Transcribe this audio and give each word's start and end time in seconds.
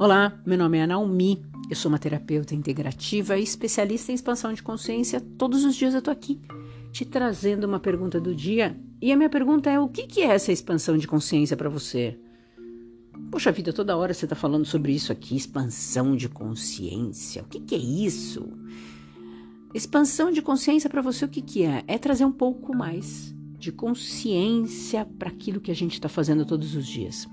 Olá, 0.00 0.32
meu 0.46 0.56
nome 0.56 0.78
é 0.78 0.86
Naomi, 0.86 1.44
eu 1.68 1.76
sou 1.76 1.90
uma 1.90 1.98
terapeuta 1.98 2.54
integrativa 2.54 3.36
e 3.36 3.42
especialista 3.42 4.10
em 4.10 4.14
expansão 4.14 4.50
de 4.50 4.62
consciência. 4.62 5.20
Todos 5.20 5.62
os 5.62 5.76
dias 5.76 5.92
eu 5.92 6.00
tô 6.00 6.10
aqui 6.10 6.40
te 6.90 7.04
trazendo 7.04 7.64
uma 7.64 7.78
pergunta 7.78 8.18
do 8.18 8.34
dia 8.34 8.80
e 8.98 9.12
a 9.12 9.16
minha 9.16 9.28
pergunta 9.28 9.68
é: 9.68 9.78
o 9.78 9.88
que, 9.88 10.22
é 10.22 10.28
essa 10.28 10.50
expansão 10.50 10.96
de 10.96 11.06
consciência 11.06 11.54
para 11.54 11.68
você? 11.68 12.18
Poxa 13.30 13.52
vida, 13.52 13.74
toda 13.74 13.94
hora 13.94 14.14
você 14.14 14.26
tá 14.26 14.34
falando 14.34 14.64
sobre 14.64 14.90
isso 14.90 15.12
aqui, 15.12 15.36
expansão 15.36 16.16
de 16.16 16.30
consciência. 16.30 17.42
O 17.42 17.44
que, 17.44 17.60
que 17.60 17.74
é 17.74 17.78
isso? 17.78 18.48
Expansão 19.74 20.32
de 20.32 20.40
consciência 20.40 20.88
para 20.88 21.02
você, 21.02 21.26
o 21.26 21.28
que, 21.28 21.42
que 21.42 21.62
é? 21.62 21.84
É 21.86 21.98
trazer 21.98 22.24
um 22.24 22.32
pouco 22.32 22.74
mais 22.74 23.34
de 23.58 23.70
consciência 23.70 25.04
para 25.18 25.28
aquilo 25.28 25.60
que 25.60 25.70
a 25.70 25.76
gente 25.76 25.92
está 25.92 26.08
fazendo 26.08 26.46
todos 26.46 26.74
os 26.74 26.86
dias. 26.86 27.28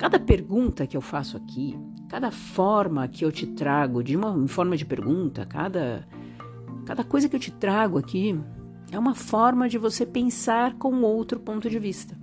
Cada 0.00 0.18
pergunta 0.18 0.86
que 0.86 0.96
eu 0.96 1.02
faço 1.02 1.36
aqui, 1.36 1.78
cada 2.08 2.30
forma 2.30 3.06
que 3.06 3.22
eu 3.22 3.30
te 3.30 3.46
trago, 3.46 4.02
de 4.02 4.16
uma 4.16 4.48
forma 4.48 4.74
de 4.74 4.86
pergunta, 4.86 5.44
cada, 5.44 6.08
cada 6.86 7.04
coisa 7.04 7.28
que 7.28 7.36
eu 7.36 7.40
te 7.40 7.50
trago 7.50 7.98
aqui, 7.98 8.40
é 8.90 8.98
uma 8.98 9.14
forma 9.14 9.68
de 9.68 9.76
você 9.76 10.06
pensar 10.06 10.72
com 10.78 11.02
outro 11.02 11.38
ponto 11.38 11.68
de 11.68 11.78
vista. 11.78 12.16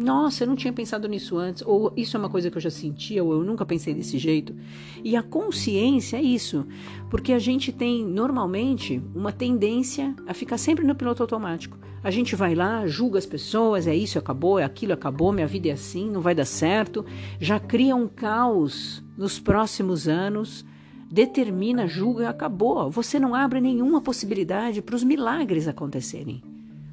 Nossa, 0.00 0.44
eu 0.44 0.46
não 0.46 0.54
tinha 0.54 0.72
pensado 0.72 1.08
nisso 1.08 1.36
antes, 1.36 1.60
ou 1.66 1.92
isso 1.96 2.16
é 2.16 2.20
uma 2.20 2.30
coisa 2.30 2.48
que 2.48 2.56
eu 2.56 2.62
já 2.62 2.70
sentia, 2.70 3.24
ou 3.24 3.32
eu 3.32 3.42
nunca 3.42 3.66
pensei 3.66 3.92
desse 3.92 4.16
jeito. 4.16 4.54
E 5.02 5.16
a 5.16 5.24
consciência 5.24 6.18
é 6.18 6.22
isso, 6.22 6.64
porque 7.10 7.32
a 7.32 7.38
gente 7.40 7.72
tem 7.72 8.04
normalmente 8.04 9.02
uma 9.12 9.32
tendência 9.32 10.14
a 10.24 10.32
ficar 10.32 10.56
sempre 10.56 10.86
no 10.86 10.94
piloto 10.94 11.24
automático. 11.24 11.76
A 12.00 12.12
gente 12.12 12.36
vai 12.36 12.54
lá, 12.54 12.86
julga 12.86 13.18
as 13.18 13.26
pessoas, 13.26 13.88
é 13.88 13.96
isso, 13.96 14.20
acabou, 14.20 14.60
é 14.60 14.62
aquilo, 14.62 14.92
acabou, 14.92 15.32
minha 15.32 15.48
vida 15.48 15.68
é 15.68 15.72
assim, 15.72 16.08
não 16.08 16.20
vai 16.20 16.32
dar 16.32 16.44
certo, 16.44 17.04
já 17.40 17.58
cria 17.58 17.96
um 17.96 18.06
caos 18.06 19.02
nos 19.16 19.40
próximos 19.40 20.06
anos, 20.06 20.64
determina, 21.10 21.88
julga, 21.88 22.28
acabou. 22.28 22.88
Você 22.88 23.18
não 23.18 23.34
abre 23.34 23.60
nenhuma 23.60 24.00
possibilidade 24.00 24.80
para 24.80 24.94
os 24.94 25.02
milagres 25.02 25.66
acontecerem. 25.66 26.40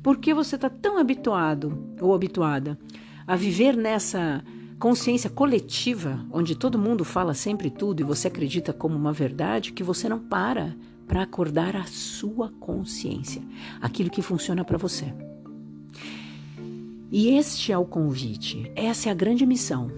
Porque 0.05 0.35
você 0.35 0.53
está 0.53 0.69
tão 0.69 0.99
habituado 0.99 1.95
ou 1.99 2.13
habituada 2.13 2.77
a 3.25 3.35
viver 3.35 3.75
nessa 3.75 4.45
consciência 4.77 5.31
coletiva, 5.31 6.23
onde 6.31 6.53
todo 6.53 6.77
mundo 6.77 7.03
fala 7.03 7.33
sempre 7.33 7.71
tudo 7.71 8.01
e 8.01 8.03
você 8.03 8.27
acredita 8.27 8.71
como 8.71 8.95
uma 8.95 9.11
verdade, 9.11 9.73
que 9.73 9.81
você 9.81 10.07
não 10.07 10.19
para 10.19 10.75
para 11.07 11.23
acordar 11.23 11.75
a 11.75 11.85
sua 11.85 12.51
consciência, 12.59 13.41
aquilo 13.81 14.11
que 14.11 14.21
funciona 14.21 14.63
para 14.63 14.77
você. 14.77 15.11
E 17.11 17.29
este 17.29 17.71
é 17.71 17.77
o 17.77 17.83
convite, 17.83 18.71
essa 18.75 19.09
é 19.09 19.11
a 19.11 19.15
grande 19.15 19.43
missão. 19.43 19.89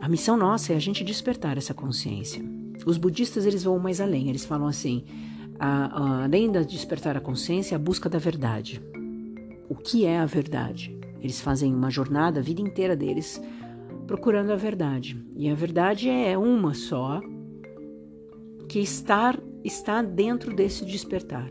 A 0.00 0.08
missão 0.08 0.36
nossa 0.36 0.72
é 0.72 0.76
a 0.76 0.80
gente 0.80 1.04
despertar 1.04 1.56
essa 1.56 1.72
consciência. 1.72 2.44
Os 2.84 2.98
budistas 2.98 3.46
eles 3.46 3.62
vão 3.62 3.78
mais 3.78 4.00
além, 4.00 4.28
eles 4.28 4.44
falam 4.44 4.66
assim: 4.66 5.04
a, 5.60 5.68
a, 5.68 6.24
além 6.24 6.50
de 6.50 6.64
despertar 6.64 7.16
a 7.16 7.20
consciência, 7.20 7.76
a 7.76 7.78
busca 7.78 8.08
da 8.08 8.18
verdade 8.18 8.82
o 9.72 9.74
que 9.74 10.04
é 10.04 10.18
a 10.18 10.26
verdade. 10.26 10.94
Eles 11.18 11.40
fazem 11.40 11.74
uma 11.74 11.88
jornada, 11.88 12.40
a 12.40 12.42
vida 12.42 12.60
inteira 12.60 12.94
deles, 12.94 13.40
procurando 14.06 14.52
a 14.52 14.56
verdade. 14.56 15.18
E 15.34 15.48
a 15.48 15.54
verdade 15.54 16.10
é 16.10 16.36
uma 16.36 16.74
só, 16.74 17.22
que 18.68 18.80
estar, 18.80 19.40
está 19.64 20.02
dentro 20.02 20.54
desse 20.54 20.84
despertar. 20.84 21.50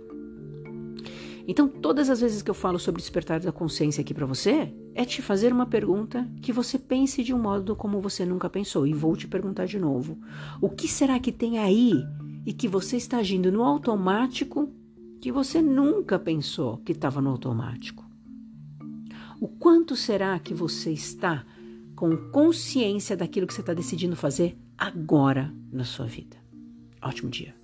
Então, 1.47 1.67
todas 1.67 2.11
as 2.11 2.21
vezes 2.21 2.43
que 2.43 2.51
eu 2.51 2.53
falo 2.53 2.77
sobre 2.77 3.01
despertar 3.01 3.39
da 3.39 3.51
consciência 3.51 4.01
aqui 4.01 4.13
para 4.13 4.27
você, 4.27 4.71
é 4.93 5.03
te 5.03 5.19
fazer 5.23 5.51
uma 5.51 5.65
pergunta 5.65 6.29
que 6.43 6.53
você 6.53 6.77
pense 6.77 7.23
de 7.23 7.33
um 7.33 7.39
modo 7.39 7.75
como 7.75 7.99
você 7.99 8.23
nunca 8.23 8.47
pensou. 8.47 8.85
E 8.85 8.93
vou 8.93 9.17
te 9.17 9.27
perguntar 9.27 9.65
de 9.65 9.79
novo: 9.79 10.19
o 10.61 10.69
que 10.69 10.87
será 10.87 11.19
que 11.19 11.31
tem 11.31 11.57
aí 11.57 11.93
e 12.45 12.53
que 12.53 12.67
você 12.67 12.97
está 12.97 13.17
agindo 13.17 13.51
no 13.51 13.63
automático 13.63 14.71
que 15.19 15.31
você 15.31 15.59
nunca 15.59 16.19
pensou 16.19 16.77
que 16.85 16.91
estava 16.91 17.19
no 17.19 17.31
automático? 17.31 18.10
O 19.41 19.47
quanto 19.47 19.95
será 19.95 20.37
que 20.37 20.53
você 20.53 20.91
está 20.91 21.43
com 21.95 22.15
consciência 22.29 23.17
daquilo 23.17 23.47
que 23.47 23.53
você 23.55 23.61
está 23.61 23.73
decidindo 23.73 24.15
fazer 24.15 24.55
agora 24.77 25.51
na 25.71 25.83
sua 25.83 26.05
vida? 26.05 26.37
Ótimo 27.01 27.31
dia! 27.31 27.60